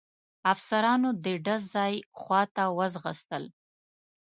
[0.53, 3.43] افسرانو د ډز ځای خواته وځغستل.